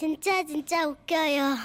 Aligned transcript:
진짜 0.00 0.42
진짜 0.44 0.86
웃겨요. 0.88 1.56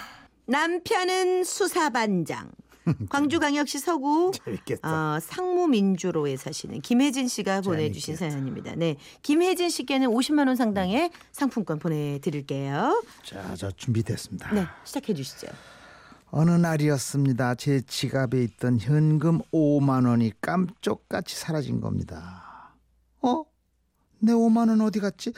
남편은 0.47 1.45
수사반장. 1.45 2.51
광주광역시 3.07 3.79
서구 3.79 4.33
재밌겠다. 4.33 5.15
어, 5.15 5.19
상무민주로에 5.21 6.35
사시는 6.35 6.81
김혜진 6.81 7.29
씨가 7.29 7.61
보내주신 7.61 8.17
재밌겠다. 8.17 8.31
사연입니다. 8.31 8.75
네, 8.75 8.97
김혜진 9.21 9.69
씨께는 9.69 10.09
50만 10.09 10.47
원 10.47 10.57
상당의 10.57 11.11
상품권 11.31 11.79
보내드릴게요. 11.79 13.01
자, 13.23 13.55
저 13.55 13.71
준비됐습니다. 13.71 14.53
네, 14.53 14.65
시작해 14.83 15.13
주시죠. 15.13 15.47
어느 16.29 16.51
날이었습니다. 16.51 17.55
제 17.55 17.79
지갑에 17.87 18.43
있던 18.43 18.81
현금 18.81 19.39
5만 19.53 20.09
원이 20.09 20.33
깜짝같이 20.41 21.37
사라진 21.37 21.79
겁니다. 21.79 22.75
어? 23.21 23.45
내 24.19 24.33
5만 24.33 24.67
원 24.67 24.81
어디 24.81 24.99
갔지? 24.99 25.31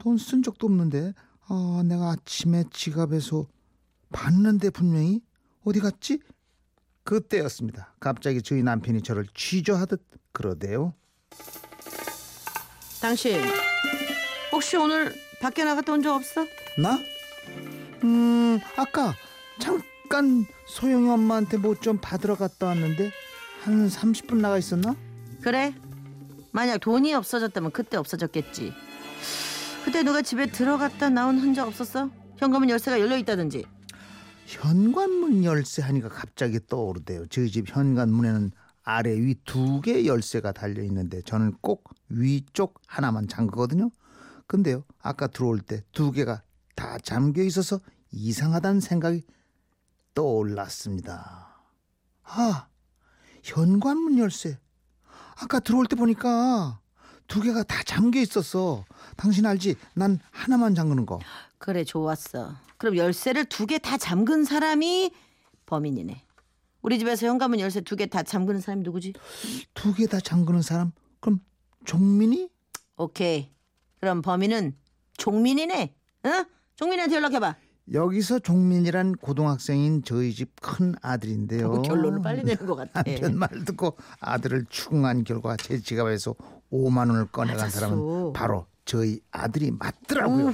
돈 0.00 0.16
쓴 0.18 0.42
적도 0.42 0.66
없는데. 0.66 1.14
아, 1.46 1.82
내가 1.84 2.10
아침에 2.12 2.64
지갑에서 2.72 3.46
봤는데 4.10 4.70
분명히 4.70 5.20
어디 5.64 5.80
갔지? 5.80 6.20
그때였습니다. 7.04 7.94
갑자기 8.00 8.40
저희 8.40 8.62
남편이 8.62 9.02
저를 9.02 9.26
취조하듯 9.34 10.02
그러대요. 10.32 10.94
당신 13.02 13.38
혹시 14.52 14.76
오늘 14.78 15.14
밖에 15.42 15.64
나갔다 15.64 15.92
온 15.92 16.02
적 16.02 16.14
없어? 16.14 16.46
나? 16.78 16.98
음, 18.04 18.58
아까 18.76 19.14
잠깐 19.60 20.46
소영이 20.66 21.10
엄마한테 21.10 21.58
뭐 21.58 21.74
좀 21.74 21.98
받으러 22.00 22.36
갔다 22.36 22.66
왔는데 22.68 23.10
한 23.62 23.86
30분 23.88 24.36
나가 24.36 24.56
있었나? 24.56 24.96
그래? 25.42 25.74
만약 26.52 26.78
돈이 26.78 27.12
없어졌다면 27.12 27.72
그때 27.72 27.98
없어졌겠지. 27.98 28.72
그때 29.84 30.02
누가 30.02 30.22
집에 30.22 30.46
들어갔다 30.46 31.10
나온 31.10 31.38
흔적 31.38 31.66
없었어? 31.68 32.10
현금은 32.38 32.70
열쇠가 32.70 33.00
열려 33.00 33.16
있다든지. 33.18 33.64
현관문 34.46 35.44
열쇠 35.44 35.82
하니까 35.82 36.08
갑자기 36.08 36.58
떠오르대요. 36.66 37.26
저희 37.28 37.50
집 37.50 37.66
현관문에는 37.74 38.50
아래 38.82 39.10
위 39.14 39.34
두 39.44 39.80
개 39.80 40.04
열쇠가 40.06 40.52
달려 40.52 40.82
있는데 40.84 41.22
저는 41.22 41.54
꼭 41.60 41.90
위쪽 42.08 42.80
하나만 42.86 43.28
잠그거든요. 43.28 43.90
근데요, 44.46 44.84
아까 45.00 45.26
들어올 45.26 45.60
때 45.60 45.82
두 45.92 46.12
개가 46.12 46.42
다 46.74 46.98
잠겨 46.98 47.42
있어서 47.42 47.80
이상하다는 48.10 48.80
생각이 48.80 49.22
떠올랐습니다. 50.14 51.62
아, 52.24 52.66
현관문 53.42 54.18
열쇠. 54.18 54.58
아까 55.40 55.60
들어올 55.60 55.86
때 55.86 55.96
보니까 55.96 56.80
두 57.28 57.40
개가 57.40 57.62
다 57.64 57.82
잠겨 57.84 58.20
있었어. 58.20 58.84
당신 59.16 59.46
알지? 59.46 59.76
난 59.94 60.18
하나만 60.30 60.74
잠그는 60.74 61.06
거. 61.06 61.18
그래 61.58 61.84
좋았어. 61.84 62.52
그럼 62.78 62.96
열쇠를 62.96 63.46
두 63.46 63.66
개 63.66 63.78
다 63.78 63.96
잠근 63.96 64.44
사람이 64.44 65.10
범인이네. 65.66 66.22
우리 66.82 66.98
집에서 66.98 67.26
현관문 67.26 67.60
열쇠 67.60 67.80
두 67.80 67.96
개 67.96 68.06
다 68.06 68.22
잠그는 68.22 68.60
사람이 68.60 68.82
누구지? 68.82 69.14
두 69.72 69.94
개 69.94 70.06
다 70.06 70.20
잠그는 70.20 70.60
사람? 70.62 70.92
그럼 71.20 71.40
종민이? 71.86 72.50
오케이. 72.96 73.50
그럼 74.00 74.20
범인은 74.20 74.76
종민이네. 75.16 75.94
응? 76.26 76.44
종민이한테 76.76 77.16
연락해봐. 77.16 77.56
여기서 77.92 78.38
종민이란 78.38 79.12
고등학생인 79.16 80.02
저희 80.04 80.32
집 80.34 80.54
큰 80.60 80.94
아들인데요. 81.02 81.70
어, 81.70 81.82
결론을 81.82 82.22
빨리 82.22 82.42
내는 82.42 82.66
것 82.66 82.74
같아. 82.74 83.02
남편 83.02 83.38
말 83.38 83.48
듣고 83.64 83.96
아들을 84.20 84.66
추궁한 84.70 85.24
결과 85.24 85.56
제 85.56 85.78
지갑에서 85.80 86.34
5만 86.74 87.08
원을 87.10 87.26
꺼내간 87.26 87.58
맞았어. 87.58 87.80
사람은 87.80 88.32
바로 88.32 88.66
저희 88.84 89.20
아들이 89.30 89.70
맞더라고요. 89.70 90.48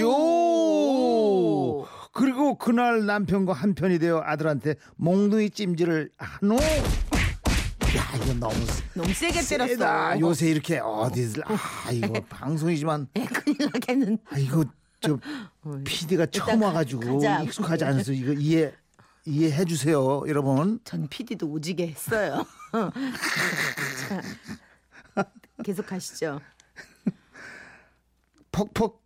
요. 0.00 1.86
그리고 2.12 2.56
그날 2.58 3.06
남편과 3.06 3.52
한편이 3.52 3.98
되어 3.98 4.22
아들한테 4.24 4.74
몽둥이 4.96 5.50
찜질을 5.50 6.10
한 6.18 6.50
후 6.52 6.58
야 7.96 8.04
이거 8.16 8.34
너무 8.34 8.54
너무 8.92 9.14
세게 9.14 9.40
세다. 9.40 9.64
때렸어. 9.66 10.20
요새 10.20 10.50
이렇게 10.50 10.78
어디들 10.78 11.42
아 11.46 11.90
이거 11.90 12.12
방송이지만 12.28 13.08
예, 13.16 13.24
큰일 13.24 13.56
나겠는. 13.72 14.18
아 14.30 14.36
이거 14.36 14.62
저 15.00 15.18
PD가 15.86 16.26
처음 16.26 16.60
와가지고 16.62 17.14
가자. 17.18 17.42
익숙하지 17.44 17.84
않아서 17.86 18.12
이거 18.12 18.34
이해 18.34 18.72
이해해 19.24 19.64
주세요, 19.64 20.22
여러분. 20.28 20.80
전 20.84 21.08
PD도 21.08 21.46
오지게 21.46 21.86
했어요. 21.88 22.44
자, 25.18 25.32
계속 25.64 25.86
가시죠. 25.86 26.40
퍽퍽 28.52 29.04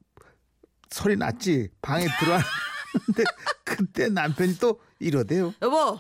소리 0.91 1.17
났지 1.17 1.71
방에 1.81 2.07
들어왔는데 2.21 3.25
그때 3.65 4.09
남편이 4.09 4.59
또 4.59 4.81
이러대요. 4.99 5.55
여보, 5.63 5.99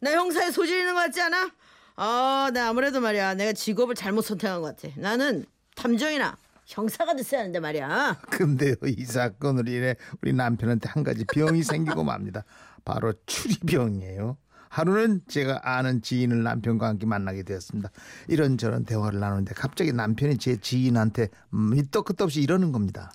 나 0.00 0.12
형사에 0.12 0.50
소질 0.50 0.78
있는 0.80 0.94
것 0.94 1.00
같지 1.00 1.20
않아? 1.22 1.50
아, 1.96 2.50
나 2.52 2.68
아무래도 2.68 3.00
말이야. 3.00 3.34
내가 3.34 3.52
직업을 3.52 3.94
잘못 3.94 4.22
선택한 4.22 4.60
것 4.60 4.76
같아. 4.76 4.94
나는 5.00 5.46
탐정이나 5.74 6.36
형사가 6.66 7.14
됐어야 7.14 7.40
하는데 7.40 7.58
말이야. 7.60 8.20
근데요 8.30 8.74
이 8.86 9.04
사건으로 9.04 9.70
인해 9.70 9.96
우리 10.22 10.32
남편한테 10.32 10.88
한 10.90 11.02
가지 11.02 11.24
병이 11.24 11.62
생기고 11.62 12.04
맙니다. 12.04 12.44
바로 12.84 13.12
추리병이에요. 13.26 14.36
하루는 14.70 15.22
제가 15.26 15.60
아는 15.64 16.00
지인을 16.00 16.44
남편과 16.44 16.86
함께 16.86 17.04
만나게 17.04 17.42
되었습니다. 17.42 17.90
이런저런 18.28 18.84
대화를 18.84 19.18
나누는데 19.18 19.52
갑자기 19.54 19.92
남편이 19.92 20.38
제 20.38 20.56
지인한테 20.56 21.28
밑도 21.50 22.04
끝도 22.04 22.24
없이 22.24 22.40
이러는 22.40 22.70
겁니다. 22.70 23.10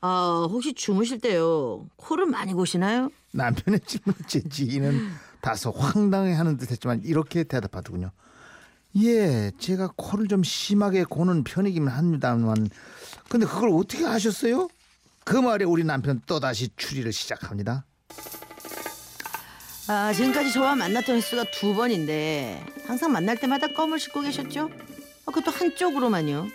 아, 0.00 0.46
혹시 0.50 0.74
주무실 0.74 1.20
때요. 1.20 1.86
코를 1.96 2.26
많이 2.26 2.52
고시나요? 2.52 3.10
남편의 3.32 3.80
질문 3.86 4.14
제 4.26 4.40
지인은 4.42 5.00
다소 5.40 5.70
황당해하는 5.70 6.56
듯했지만 6.56 7.02
이렇게 7.04 7.44
대답하더군요. 7.44 8.10
예, 8.96 9.52
제가 9.58 9.92
코를 9.94 10.26
좀 10.26 10.42
심하게 10.42 11.04
고는 11.04 11.44
편이긴 11.44 11.86
합니다만, 11.86 12.68
근데 13.28 13.46
그걸 13.46 13.70
어떻게 13.70 14.04
아셨어요? 14.04 14.68
그 15.24 15.36
말에 15.36 15.64
우리 15.64 15.84
남편 15.84 16.20
또 16.26 16.40
다시 16.40 16.70
추리를 16.74 17.12
시작합니다. 17.12 17.84
아, 19.92 20.12
지금까지 20.12 20.52
저와 20.52 20.76
만났던 20.76 21.16
횟수가 21.16 21.46
두 21.50 21.74
번인데 21.74 22.64
항상 22.86 23.10
만날 23.10 23.36
때마다 23.36 23.66
껌을 23.66 23.98
씹고 23.98 24.20
계셨죠? 24.20 24.70
아, 25.26 25.32
그것도 25.32 25.50
한쪽으로만요. 25.50 26.46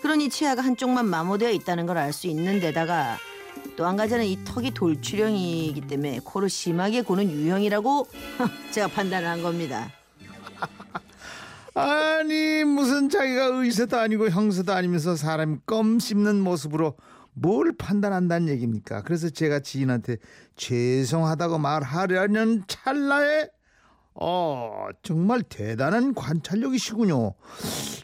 그러니 0.00 0.30
치아가 0.30 0.62
한쪽만 0.62 1.04
마모되어 1.06 1.50
있다는 1.50 1.84
걸 1.84 1.98
알 1.98 2.14
수 2.14 2.28
있는 2.28 2.60
데다가 2.60 3.18
또 3.76 3.84
한 3.84 3.98
가지는 3.98 4.24
이 4.24 4.42
턱이 4.42 4.70
돌출형이기 4.72 5.82
때문에 5.82 6.20
코를 6.24 6.48
심하게 6.48 7.02
고는 7.02 7.30
유형이라고 7.30 8.08
제가 8.72 8.88
판단을 8.88 9.28
한 9.28 9.42
겁니다. 9.42 9.92
아니 11.74 12.64
무슨 12.64 13.10
자기가 13.10 13.44
의사도 13.52 13.98
아니고 13.98 14.30
형사도 14.30 14.72
아니면서 14.72 15.14
사람 15.14 15.60
껌 15.66 15.98
씹는 15.98 16.40
모습으로 16.40 16.94
뭘 17.40 17.72
판단한다는 17.76 18.48
얘기입니까? 18.48 19.02
그래서 19.02 19.30
제가 19.30 19.60
지인한테 19.60 20.16
죄송하다고 20.56 21.58
말하려는 21.58 22.64
찰나에 22.66 23.48
어 24.14 24.88
정말 25.02 25.42
대단한 25.42 26.14
관찰력이시군요. 26.14 27.34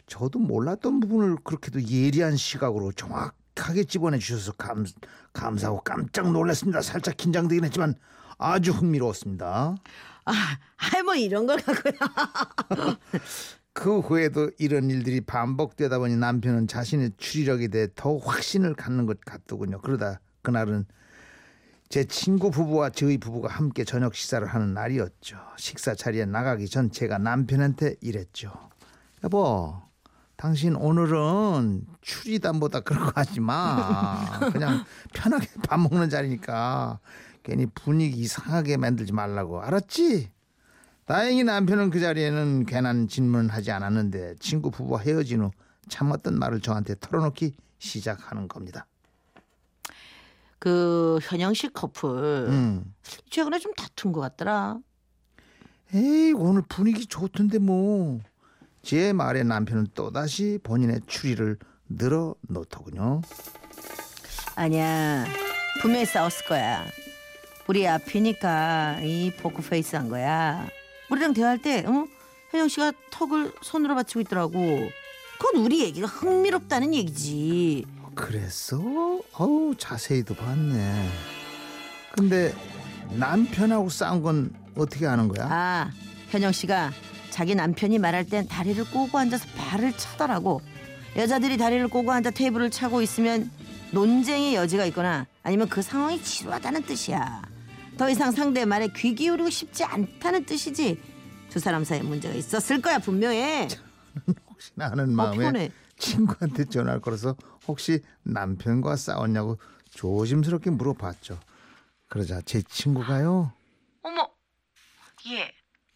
저도 0.07 0.39
몰랐던 0.39 1.01
부분을 1.01 1.37
그렇게도 1.43 1.87
예리한 1.89 2.37
시각으로 2.37 2.93
정확하게 2.93 3.83
집어내 3.83 4.19
주셔서 4.19 4.53
감, 4.53 4.85
감사하고 5.33 5.81
깜짝 5.81 6.31
놀랐습니다. 6.31 6.81
살짝 6.81 7.17
긴장되긴 7.17 7.65
했지만 7.65 7.95
아주 8.37 8.71
흥미로웠습니다. 8.71 9.75
아, 10.25 10.33
아이 10.77 11.01
뭐 11.03 11.15
이런 11.15 11.45
걸 11.45 11.57
갖고 11.57 11.89
그 13.75 13.99
후에도 13.99 14.49
이런 14.57 14.89
일들이 14.89 15.19
반복되다 15.19 15.99
보니 15.99 16.15
남편은 16.15 16.67
자신의 16.67 17.11
추리력에 17.17 17.67
대해 17.67 17.89
더욱 17.93 18.25
확신을 18.25 18.73
갖는 18.73 19.05
것 19.05 19.19
같더군요. 19.19 19.81
그러다 19.81 20.21
그날은 20.41 20.85
제 21.89 22.05
친구 22.05 22.51
부부와 22.51 22.91
저희 22.91 23.17
부부가 23.17 23.49
함께 23.49 23.83
저녁 23.83 24.15
식사를 24.15 24.47
하는 24.47 24.73
날이었죠. 24.73 25.37
식사 25.57 25.93
자리에 25.93 26.25
나가기 26.25 26.69
전 26.69 26.89
제가 26.89 27.17
남편한테 27.17 27.95
이랬죠. 27.99 28.53
여보, 29.25 29.75
당신 30.37 30.77
오늘은 30.77 31.85
추리담보다 31.99 32.79
그런 32.79 33.03
거 33.03 33.11
하지 33.13 33.41
마. 33.41 34.39
그냥 34.53 34.85
편하게 35.13 35.47
밥 35.67 35.81
먹는 35.81 36.09
자리니까 36.09 36.99
괜히 37.43 37.65
분위기 37.65 38.21
이상하게 38.21 38.77
만들지 38.77 39.11
말라고. 39.11 39.61
알았지? 39.61 40.29
다행히 41.05 41.43
남편은 41.43 41.91
그 41.91 41.99
자리에는 41.99 42.65
괜한 42.65 43.07
질문을 43.07 43.53
하지 43.53 43.71
않았는데 43.71 44.35
친구 44.39 44.71
부부와 44.71 45.01
헤어진 45.01 45.41
후 45.41 45.51
참았던 45.87 46.39
말을 46.39 46.61
저한테 46.61 46.95
털어놓기 46.99 47.55
시작하는 47.77 48.47
겁니다. 48.47 48.87
그 50.57 51.19
현영식 51.21 51.73
커플 51.73 52.47
음. 52.49 52.93
최근에 53.29 53.59
좀 53.59 53.71
다툰 53.75 54.11
것 54.11 54.19
같더라. 54.21 54.79
에이 55.93 56.33
오늘 56.33 56.63
분위기 56.67 57.05
좋던데 57.05 57.59
뭐. 57.59 58.19
제 58.81 59.13
말에 59.13 59.43
남편은 59.43 59.87
또다시 59.93 60.59
본인의 60.63 61.01
추리를 61.05 61.57
늘어놓더군요. 61.89 63.21
아니야. 64.55 65.25
분명히 65.81 66.05
싸웠을 66.05 66.47
거야. 66.47 66.85
우리 67.67 67.87
앞이니까 67.87 69.01
이 69.01 69.31
포크페이스 69.37 69.95
한 69.95 70.09
거야. 70.09 70.67
우리랑 71.09 71.33
대화할 71.33 71.61
때, 71.61 71.83
어? 71.87 72.07
현영 72.51 72.67
씨가 72.67 72.93
턱을 73.11 73.53
손으로 73.61 73.95
받치고 73.95 74.21
있더라고. 74.21 74.89
그건 75.37 75.65
우리 75.65 75.81
얘기가 75.83 76.07
흥미롭다는 76.07 76.93
얘기지. 76.93 77.85
그랬어? 78.15 78.77
어우 79.33 79.75
자세히도 79.77 80.35
봤네. 80.35 81.09
근데 82.11 82.53
남편하고 83.11 83.89
싸운 83.89 84.21
건 84.21 84.53
어떻게 84.77 85.05
아는 85.05 85.27
거야? 85.27 85.47
아, 85.51 85.91
현영 86.29 86.53
씨가 86.53 86.91
자기 87.29 87.55
남편이 87.55 87.99
말할 87.99 88.25
땐 88.25 88.47
다리를 88.47 88.85
꼬고 88.91 89.17
앉아서 89.17 89.45
발을 89.57 89.91
차더라고. 89.97 90.61
여자들이 91.17 91.57
다리를 91.57 91.85
꼬고 91.89 92.11
앉아 92.11 92.31
테이블을 92.31 92.71
차고 92.71 93.01
있으면 93.01 93.51
논쟁의 93.91 94.55
여지가 94.55 94.85
있거나 94.85 95.25
아니면 95.43 95.67
그 95.67 95.81
상황이 95.81 96.21
지루하다는 96.21 96.83
뜻이야. 96.83 97.41
더 97.97 98.09
이상 98.09 98.31
상대의 98.31 98.65
말에 98.65 98.89
귀 98.95 99.15
기울이고 99.15 99.49
싶지 99.49 99.83
않다는 99.83 100.45
뜻이지. 100.45 101.01
두 101.49 101.59
사람 101.59 101.83
사이에 101.83 102.01
문제가 102.03 102.33
있었을 102.35 102.81
거야 102.81 102.99
분명해. 102.99 103.67
혹시나 104.49 104.91
하는 104.91 105.17
어, 105.19 105.33
마음에. 105.33 105.71
친구한테 105.97 106.65
전화를 106.65 106.99
걸어서 106.99 107.35
혹시 107.67 108.01
남편과 108.23 108.97
싸웠냐고 108.97 109.57
조심스럽게 109.91 110.71
물어봤죠. 110.71 111.39
그러자 112.09 112.41
제 112.41 112.61
친구가요. 112.61 113.53
어머, 114.03 114.29
얘 115.27 115.51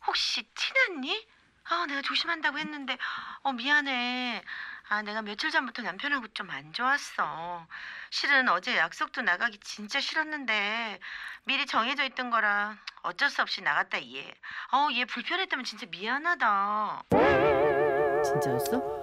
혹시 0.08 0.42
티났니? 0.56 1.28
아, 1.72 1.86
내가 1.86 2.02
조심한다고 2.02 2.58
했는데, 2.58 2.98
어 3.44 3.52
미안해. 3.52 4.42
아, 4.90 5.02
내가 5.04 5.22
며칠 5.22 5.52
전부터 5.52 5.84
남편하고 5.84 6.28
좀 6.34 6.50
안 6.50 6.74
좋았어. 6.74 7.68
실은 8.10 8.50
어제 8.50 8.76
약속도 8.76 9.22
나가기 9.22 9.60
진짜 9.64 10.00
싫었는데 10.02 11.00
미리 11.46 11.66
정해져 11.68 12.04
있던 12.06 12.32
거라 12.32 12.76
어쩔 13.04 13.30
수 13.30 13.42
없이 13.44 13.62
나갔다 13.62 14.02
얘. 14.02 14.22
어, 14.74 14.88
얘 14.94 15.06
불편했다면 15.06 15.64
진짜 15.64 15.86
미안하다. 15.92 17.04
진짜였어? 18.26 19.00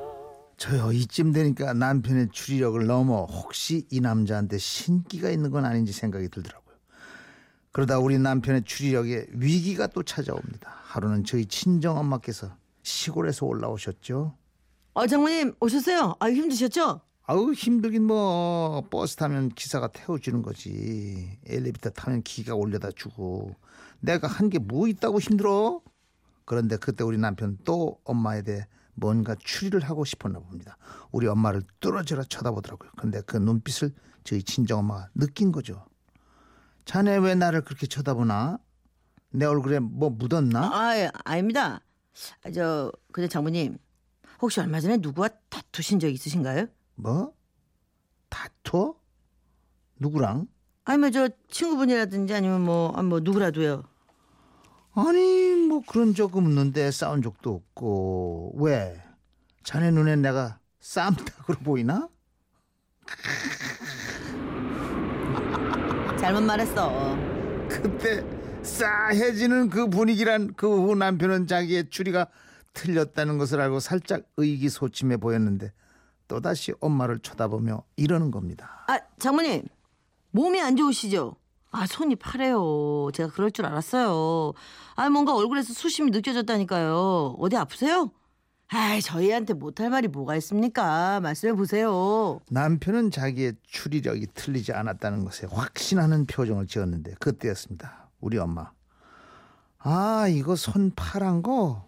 저요 0.56 0.90
이쯤 0.90 1.32
되니까 1.32 1.72
남편의 1.74 2.30
추리력을 2.32 2.84
넘어 2.86 3.24
혹시 3.26 3.86
이 3.90 4.00
남자한테 4.00 4.58
신기가 4.58 5.30
있는 5.30 5.50
건 5.50 5.64
아닌지 5.66 5.92
생각이 5.92 6.28
들더라고요. 6.30 6.74
그러다 7.72 7.98
우리 7.98 8.18
남편의 8.18 8.64
추리력에 8.64 9.26
위기가 9.30 9.86
또 9.86 10.02
찾아옵니다. 10.02 10.80
하루는 10.82 11.24
저희 11.24 11.46
친정 11.46 11.96
엄마께서 11.98 12.56
시골에서 12.82 13.46
올라오셨죠. 13.46 14.36
어, 14.96 15.06
장모님 15.06 15.54
오셨어요? 15.60 16.14
아, 16.20 16.30
힘드셨죠? 16.30 17.02
아우 17.26 17.52
힘들긴 17.52 18.04
뭐. 18.04 18.82
버스 18.90 19.16
타면 19.16 19.50
기사가 19.50 19.88
태워주는 19.88 20.40
거지. 20.40 21.38
엘리베이터 21.44 21.90
타면 21.90 22.22
기가 22.22 22.54
올려다 22.54 22.90
주고. 22.92 23.54
내가 24.00 24.26
한 24.26 24.48
게 24.48 24.58
뭐 24.58 24.88
있다고 24.88 25.20
힘들어? 25.20 25.82
그런데 26.46 26.78
그때 26.78 27.04
우리 27.04 27.18
남편 27.18 27.58
또 27.64 27.98
엄마에 28.04 28.40
대해 28.42 28.66
뭔가 28.94 29.34
추리를 29.38 29.78
하고 29.80 30.06
싶었나 30.06 30.38
봅니다. 30.38 30.78
우리 31.12 31.26
엄마를 31.26 31.62
뚫어져라 31.80 32.24
쳐다보더라고요. 32.24 32.92
근데 32.96 33.20
그 33.26 33.36
눈빛을 33.36 33.92
저희 34.24 34.42
친정엄마가 34.42 35.10
느낀 35.14 35.52
거죠. 35.52 35.84
자네 36.86 37.18
왜 37.18 37.34
나를 37.34 37.62
그렇게 37.62 37.86
쳐다보나? 37.86 38.58
내 39.32 39.44
얼굴에 39.44 39.80
뭐 39.80 40.08
묻었나? 40.08 40.70
아, 40.72 40.96
예, 40.96 41.10
아닙니다. 41.24 41.82
아, 42.44 42.50
저, 42.50 42.90
근데 43.12 43.28
장모님 43.28 43.76
혹시 44.40 44.60
얼마 44.60 44.80
전에 44.80 44.98
누구와 44.98 45.28
다투신 45.48 46.00
적 46.00 46.08
있으신가요? 46.08 46.66
뭐 46.96 47.32
다투어 48.28 48.94
누구랑 49.98 50.46
아니면 50.84 51.12
저 51.12 51.28
친구분이라든지 51.50 52.34
아니면 52.34 52.60
뭐, 52.62 52.92
아, 52.94 53.02
뭐 53.02 53.20
누구라도요. 53.20 53.82
아니 54.94 55.54
뭐 55.68 55.82
그런 55.86 56.14
적 56.14 56.36
없는데 56.36 56.90
싸운 56.90 57.22
적도 57.22 57.54
없고 57.54 58.54
왜 58.58 59.02
자네 59.64 59.90
눈엔 59.90 60.22
내가 60.22 60.60
쌈닭으로 60.80 61.58
보이나? 61.64 62.08
잘못 66.18 66.40
말했어. 66.42 67.16
그때 67.68 68.24
싸해지는 68.62 69.70
그 69.70 69.88
분위기란 69.88 70.54
그 70.54 70.66
후 70.66 70.94
남편은 70.94 71.46
자기의 71.46 71.90
추리가 71.90 72.26
틀렸다는 72.76 73.38
것을 73.38 73.60
알고 73.60 73.80
살짝 73.80 74.24
의기소침해 74.36 75.16
보였는데 75.16 75.72
또다시 76.28 76.74
엄마를 76.80 77.18
쳐다보며 77.18 77.82
이러는 77.96 78.30
겁니다. 78.30 78.84
아, 78.88 78.98
장모님 79.18 79.62
몸이 80.30 80.60
안 80.60 80.76
좋으시죠? 80.76 81.36
아, 81.70 81.86
손이 81.86 82.16
파래요. 82.16 83.10
제가 83.12 83.30
그럴 83.32 83.50
줄 83.50 83.66
알았어요. 83.66 84.52
아, 84.94 85.10
뭔가 85.10 85.34
얼굴에서 85.34 85.72
수심이 85.72 86.10
느껴졌다니까요. 86.10 87.36
어디 87.38 87.56
아프세요? 87.56 88.10
아, 88.68 89.00
저희한테 89.00 89.54
못할 89.54 89.90
말이 89.90 90.08
뭐가 90.08 90.36
있습니까? 90.36 91.20
말씀해 91.20 91.54
보세요. 91.54 92.40
남편은 92.50 93.10
자기의 93.10 93.54
추리력이 93.62 94.28
틀리지 94.34 94.72
않았다는 94.72 95.24
것에 95.24 95.46
확신하는 95.50 96.26
표정을 96.26 96.66
지었는데 96.66 97.14
그때였습니다. 97.20 98.10
우리 98.20 98.38
엄마. 98.38 98.70
아 99.78 100.26
이거 100.28 100.56
손 100.56 100.90
파란 100.96 101.42
거 101.42 101.85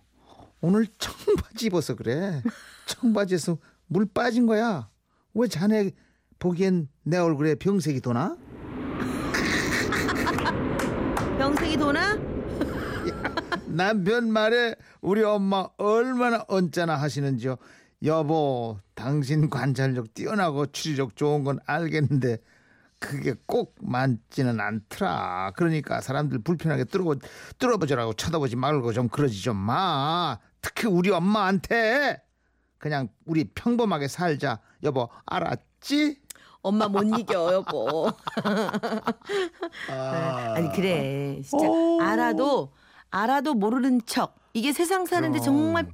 오늘 0.61 0.87
청바지 0.99 1.67
입어서 1.67 1.95
그래. 1.95 2.43
청바지에서 2.87 3.59
물 3.87 4.07
빠진 4.07 4.47
거야. 4.47 4.89
왜 5.35 5.49
자네 5.49 5.93
보기엔 6.39 6.89
내 7.03 7.17
얼굴에 7.17 7.55
병색이 7.57 8.01
도나? 8.01 8.37
병색이 11.39 11.77
도나? 11.77 12.19
남편 13.67 14.33
말에 14.33 14.75
우리 15.01 15.23
엄마 15.23 15.69
얼마나 15.77 16.45
언짢아 16.49 16.97
하시는지요. 16.97 17.57
여보, 18.05 18.79
당신 18.95 19.51
관찰력 19.51 20.15
뛰어나고 20.15 20.67
추리력 20.67 21.17
좋은 21.17 21.45
건 21.45 21.59
알겠는데 21.67 22.39
그게 22.99 23.35
꼭 23.47 23.77
많지는 23.81 24.61
않더라. 24.61 25.53
그러니까 25.57 26.01
사람들 26.01 26.41
불편하게 26.41 26.85
뚫어 26.85 27.17
뚫어보자라고 27.59 28.15
쳐다보지 28.15 28.57
말고 28.57 28.93
좀 28.93 29.09
그러지 29.09 29.43
좀 29.43 29.57
마. 29.57 30.39
특히 30.61 30.89
우리 30.89 31.11
엄마한테 31.11 32.23
그냥 32.79 33.09
우리 33.27 33.45
평범하게 33.45 34.09
살자. 34.09 34.61
여보, 34.83 35.09
알았지? 35.27 36.21
엄마 36.63 36.89
못 36.89 37.03
이겨 37.19 37.53
여보. 37.53 38.13
아, 39.91 40.55
아니 40.57 40.71
그래 40.73 41.41
진짜 41.45 41.67
오. 41.69 42.01
알아도 42.01 42.73
알아도 43.11 43.55
모르는 43.55 44.01
척 44.07 44.37
이게 44.53 44.73
세상 44.73 45.07
사는데 45.07 45.39
그럼. 45.39 45.45
정말 45.45 45.89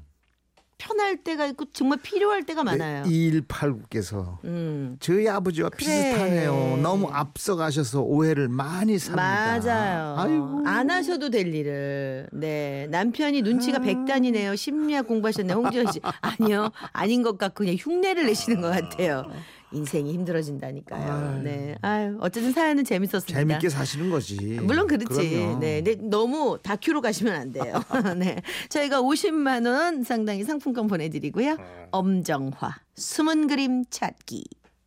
편할 0.95 1.17
때가 1.17 1.47
있고 1.47 1.65
정말 1.73 1.99
필요할 2.03 2.45
때가 2.45 2.63
많아요. 2.63 3.05
2189께서 3.05 4.39
음 4.45 4.97
저희 5.01 5.29
아버지와 5.29 5.69
그래. 5.71 5.79
비슷하네요. 5.79 6.79
너무 6.83 7.09
앞서가셔서 7.11 8.03
오해를 8.03 8.49
많이 8.49 8.99
삽니다. 8.99 9.59
맞아요. 9.61 10.15
아이고. 10.17 10.63
안 10.67 10.91
하셔도 10.91 11.31
될 11.31 11.53
일을. 11.53 12.29
네 12.33 12.87
남편이 12.91 13.43
눈치가 13.43 13.79
아. 13.79 13.81
백단이네요. 13.81 14.55
심리학 14.57 15.07
공부하셨네 15.09 15.53
홍지연 15.53 15.93
씨. 15.93 16.01
아니요 16.21 16.71
아닌 16.93 17.23
것 17.23 17.39
같고 17.39 17.65
그냥 17.65 17.77
흉내를 17.79 18.27
내시는 18.27 18.61
것 18.61 18.69
같아요. 18.71 19.25
인생이 19.73 20.13
힘들어진다니까요. 20.13 21.13
아유. 21.13 21.43
네 21.43 21.77
아유 21.83 22.17
어쨌든 22.21 22.53
사연은 22.53 22.85
재밌었습니다. 22.85 23.39
재밌게 23.39 23.69
사시는 23.69 24.11
거지. 24.11 24.37
물론 24.63 24.87
그렇지. 24.87 25.07
그럼요. 25.31 25.59
네, 25.59 25.81
네, 25.83 25.95
너무 25.97 26.59
다큐로 26.63 27.01
가시면 27.01 27.35
안 27.35 27.53
돼요. 27.53 27.83
네, 28.19 28.41
저희가 28.69 29.01
50만 29.03 29.67
원 29.67 30.05
상당히 30.05 30.45
상품권 30.45 30.87
보내 30.87 31.09
드리고요. 31.09 31.57
엄정화 31.91 32.77
숨은 32.95 33.49
그림 33.49 33.85
찾기. 33.91 34.45